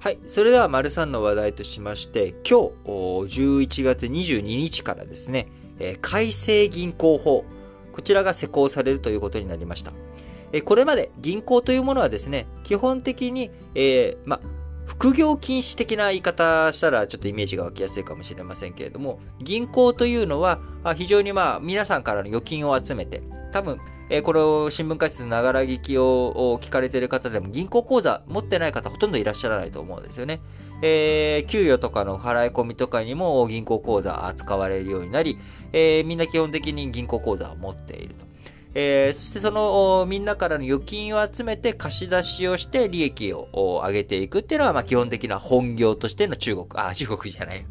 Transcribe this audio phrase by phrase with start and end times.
[0.00, 0.18] はい。
[0.26, 5.46] それでは、丸三の話題としまして、今日、11月22日からですね、
[6.00, 7.44] 改正銀行法、
[7.92, 9.92] こちらが施行されるということになりました。
[10.64, 14.40] これまで銀行というものはですね、基本的に、えー、ま、
[14.90, 20.58] 副業禁止的な言い方したらちょっとイメージが湧きやすいかもしれませんけれども、銀行というのは
[20.96, 23.22] 非常にまあ皆さんからの預金を集めて、
[23.52, 23.78] 多分、
[24.10, 30.40] えこれを新聞解説ながら聞きを聞かれている方でも銀行口座持ってない方ほとんどいらっしゃらないと思うんですよね。
[30.82, 35.38] えー、給与とかの払い込みとかにも銀行口座扱われるようになり、
[35.72, 38.29] えー、みんな基本的に銀行口座を持っていると。
[38.74, 47.64] えー、そしてそのみんなからの預金を集めて貸し出しをして利益を上げていくっていうのは、まあ基本的な本業としての中国、あ、中国じゃない。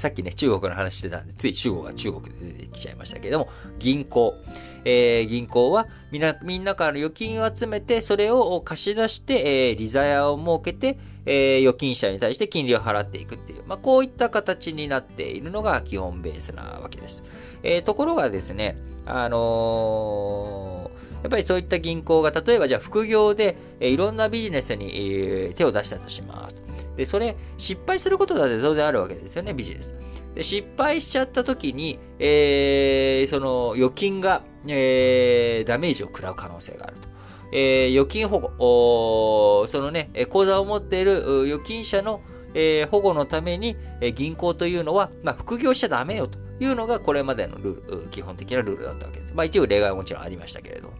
[0.00, 4.34] さっきね、中国の話してたんで、つい中国が中国で出てきちゃいましたけれども、銀行。
[4.82, 17.22] えー、銀行はみんな、みんなから預金を集めて、それを貸し出して、えー、利ザヤを設けて、えー、預金者に対して金利を払っていくっていう、まあ、こういった形になっているのが基本ベースなわけです。
[17.62, 26.69] えー、ところがですね、あのー、やっぱりそういった銀行が、例えばじゃあ副業で、えー、いろんなビジネスに、えー、手を出したとします。
[27.00, 29.94] で、それ、失敗することだって当然あるわけですよね、ビジネス。
[30.34, 37.08] で失敗しちゃった時に、えー、その預金が、えー、ダメージを食らう可能性があると。
[37.52, 42.20] えー、預金保護、そのね、口座を持っている預金者の、
[42.52, 49.32] えー、保護のために、えー、銀行というのは、まあ、副業しちゃダメよというのがこれまでのルール、基本的なルールだったわけです。
[49.34, 50.92] まあ一部例外はもちろんありましたけれど。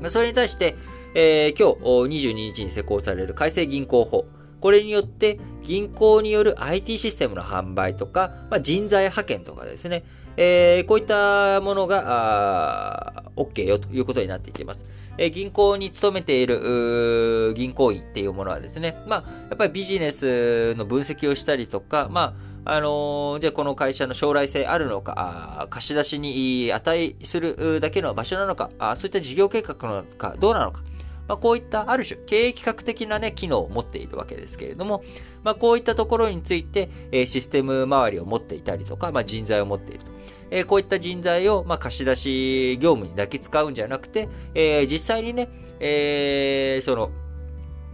[0.00, 0.76] まあ、それに対して、
[1.14, 4.26] えー、今日22日に施行される改正銀行法。
[4.60, 10.04] これによって、銀行による IT システムの販売とか、まあ、人材派遣とかですね、
[10.36, 14.84] えー、こういったものが、OK よということになっていきます。
[15.18, 30.82] えー、銀行に勤めている、銀行員っていうものはですね、まあ、やっぱりビジネスの分析をしたりとか、まあ、あのー、じゃあこの会社の将来性あるのか、貸し出しに値するだけの場所なのか、そういった事業計画なのか、どうなのか、
[31.30, 35.04] まあ、こういったある種経営企画的なね、機能を持っているわけですけれども、
[35.44, 40.10] まあ、こういったところについて、えシステム周りを持っていたりとか、まあ、人材を持っていると。
[40.50, 45.48] えこういった人材を、ま、貸し出し業務にだけ使うんじゃなくて、え実際にね、
[45.78, 47.12] えー、その、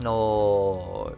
[0.00, 1.12] の、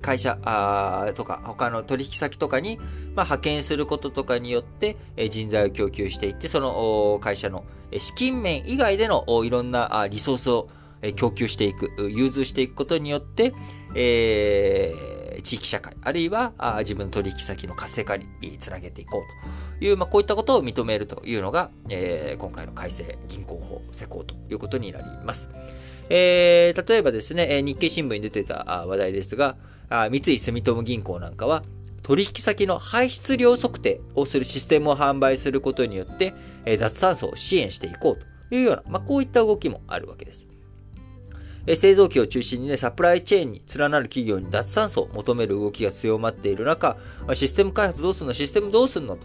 [0.00, 2.78] 会社あとか他の取引先とかに、
[3.14, 7.62] まあ、派遣することとかによって、え人材を供給していって、その会社の
[7.96, 10.68] 資金面以外でのいろんなリソースを
[11.12, 13.52] 供給していく、融通していくことによって、
[13.94, 18.26] えー、地域社会、あるいは自分の取引先の活性化に
[18.58, 25.50] つなげていこうという、まあ、こういったことを認めるというのが、えー、今回の改正銀行法施行ということになります。
[26.10, 29.56] えー、例えばですね、日経新聞に出てた話題ですが、
[29.88, 31.62] 三井住友銀行なんかは、
[32.02, 36.34] 取引先の排出量測定をするシステムを販売することによって、
[36.78, 40.46] 脱炭素を支援していこうというような、まあ、こういった動きもあるわけです。
[41.76, 46.96] 製造機を中心にね、サプライチェーンに連なる企業に脱炭素を求める動きが強まっている中、
[47.32, 48.34] システム開発どうすんの？
[48.34, 49.22] システムどうすんのと。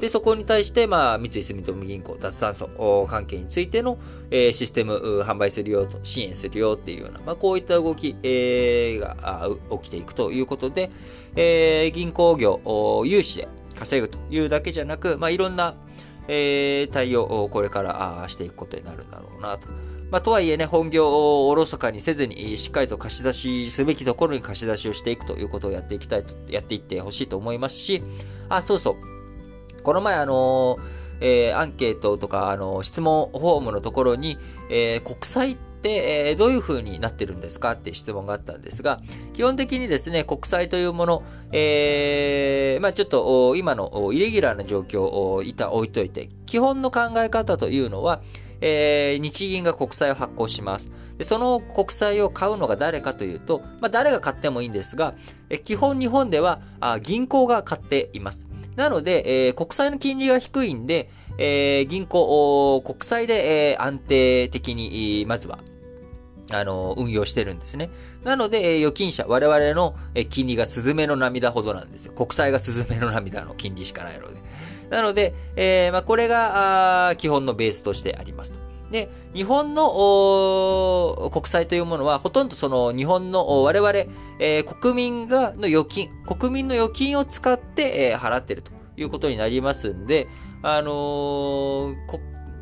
[0.00, 3.98] で、そこに対して、まあ、三井住友銀行、脱炭素関係についての、
[4.32, 10.90] えー、システム販売するよと、支援するよっていうような、まあ、こういった動き、えー、が起きていくということで、
[11.36, 12.60] えー、銀行業、
[13.06, 13.48] 融資で
[13.78, 15.76] 稼ぐというだけじゃなく、まあ、いろんな、
[16.28, 19.68] えー、対応をこれからしていくことになるんだろうなと。
[20.10, 28.02] まあ、とはいえね、本業をおろそかにせずに、しっかりと貸し出しすべきところに貸し出しをしていくということをやっていきたいと、やっていってほしいと思いますし、
[28.48, 29.82] あ、そうそう。
[29.82, 30.78] この前あの
[31.22, 35.56] えー、アンケートとか、あの質問フォームのところに、えー、国際、
[35.90, 39.00] えー、どういう風になってるんですかって質問があったんですが、
[39.32, 41.22] 基本的にですね、国債というもの、
[41.52, 48.22] えー、まあちょっと今のイレギュラーな状況をいた置いといて、基本の考え方というのは、
[48.60, 50.90] えー、日銀が国債を発行します。
[51.18, 55.14] で、その国債を買うのが誰かというと、まあ、誰が買ってもいいんですが、
[55.50, 58.46] え基本日本ではあ銀行が買っています。
[58.76, 65.58] なので、えー、国債の金利が低いんで、えー、銀行、国債で、えー、安定的に、まずは、
[66.52, 67.90] あの、運用してるんですね。
[68.24, 72.12] なので、え預金者、我々の、え金利がスズメの涙ほどなんですよ。
[72.12, 74.34] 国債がスズメの涙の金利しかないので。
[74.90, 78.58] なので、えー、まあ、これが、基本のベースとしてありますと。
[78.92, 83.90] で、日本の国債というものは、ほとんどその日本の我々、
[84.38, 90.28] えー、国民がの預金、国民の預金を使って、えー、払ってるということになりますんで、
[90.62, 91.96] あのー、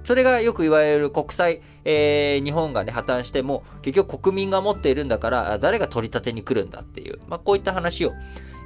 [0.04, 8.12] それがよく言われる国債、えー、日本がね、破綻しても、結局国民が持っているんだから、誰が取り立てに来るんだっていう、まあ、こういった話を、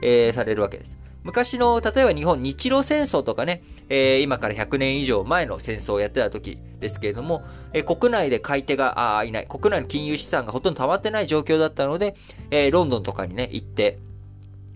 [0.03, 0.99] えー、されるわけです。
[1.25, 7.43] 昔の、例えば日本日露戦争とかね、えー、今から100年以上前の戦争をやってた時ですけれども、
[7.73, 12.15] えー、国内で買い手があいない、国内の金融資産がほとんど溜まってない状況だったので、
[12.51, 13.99] えー、ロンドンとかにね、行って、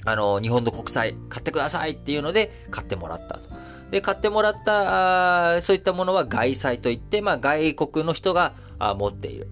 [0.06, 3.67] あの、日本の国債買ってくださいっていうので買ってもらったと。
[3.90, 8.54] で、買ってもらった、あそういったものは外債といって、まあ外国の人が
[8.96, 9.46] 持っている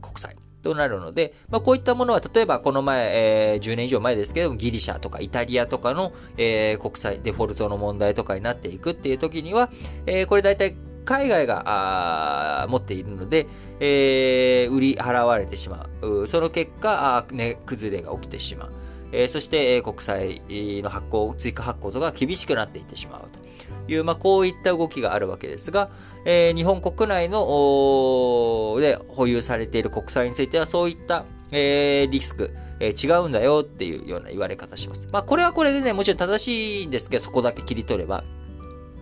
[0.00, 0.36] 国債。
[0.64, 3.10] となるので、まあ、こういったものは、例えばこの前、
[3.54, 9.70] えー、10年以上前ですけども、ギリシャとかイタリアとかの、えー、国際デフォルトの問題とかになっていくっていう時には、
[10.06, 10.74] えー、これ大体
[11.04, 13.46] 海外が持っているので、
[13.78, 16.26] えー、売り払われてしまう。
[16.26, 18.72] その結果、あ値、ね、崩れが起きてしまう。
[19.14, 23.44] えー、そして、え、国債の発行、追加発行とか厳しくなっていってしまうと。
[23.86, 25.90] いう、まあ、こういった動きがあるわけですが、
[26.24, 35.08] えー、日本国内の、で保有されている国債については、そういった、えー、リスク、えー、違うんだよっていうような言われ方します。
[35.12, 38.24] まあ、これはこれでね、もちろん正しいんですけど、そこだけ切り取れば。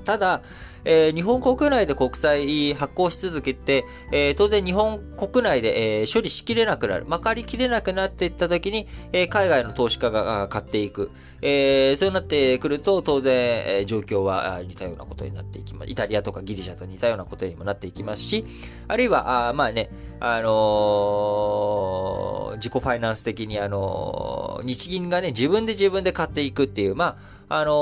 [0.05, 0.43] ただ、
[0.85, 7.05] えー、日本国内で国債発行し続けて、えー、当然日本国内で、えー、処理しきれなくなる。
[7.07, 11.11] まかりきれなくなっていった時に、え海外の投資家が買っていく。
[11.41, 13.35] えそうなってくると、当然、
[13.81, 15.91] え状況は似たようなことになっていきます。
[15.91, 18.45] イタリアとかギリシャと似たようなことにもなっていきますし、
[18.89, 19.91] あるいは、あまあね、
[20.21, 27.17] あの自己ファイナンス的に、あの日銀がね、自分で自分で買っていくっていう、まあ、
[27.55, 27.73] あの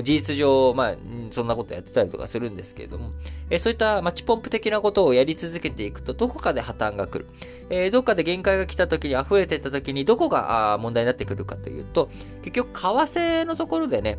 [0.00, 0.94] ー、事実上、まあ、
[1.30, 3.12] そんなことやってたりとかするんですけれども、
[3.50, 7.26] えー、そういったマッチポンプ的なことをやり続けていくと、どこかで破綻が来る。
[7.70, 12.10] えー、どこかで限界が来た時に溢れてた時に、どこが問題になってくるかというと、
[12.42, 14.18] 結局、為替のところでね、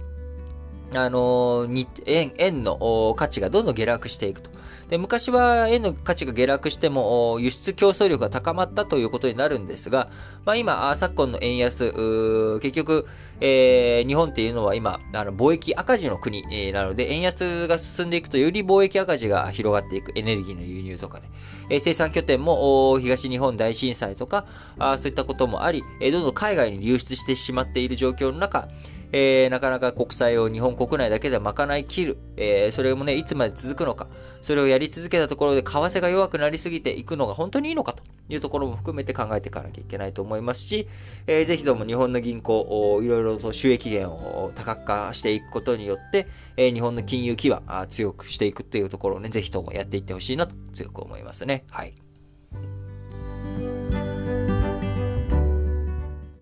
[0.95, 4.49] あのー、円、円の価値がどんどん下落していくと。
[4.89, 10.09] で、昔は円の価値が下落しても、輸出競争力が高まったということになるんですが、
[10.45, 13.05] まあ今、昨今の円安、結局、
[13.39, 16.41] えー、日本っていうのは今、あの、貿易赤字の国、
[16.73, 21.27] なので、円安が進んでいくと、より貿易赤字が広がっていく、エネルギーの輸入とかで。
[21.69, 24.47] えー、生産拠点も、東日本大震災とか、
[24.79, 28.67] あそういったこともあり、どんどん海外に流出してしまっている状況の中、
[29.11, 32.17] えー、なかなか国債を日本国内だけで賄い切る。
[32.37, 34.07] えー、それもね、いつまで続くのか。
[34.41, 40.87] それをやり続けたところで為替が弱くなりすぎていくのが本当にいいのかというところも含めて考えていかなきゃいけないと思いますし、
[41.27, 46.27] えー、ぜひとも日本の銀行、いろいろと収益源を多角化していくことによって、
[46.57, 51.65] えー、日本の金融基盤強くしていくっていうところをね、ぜひともやっていってほしいなと強く思いますね。
[51.69, 52.08] はい。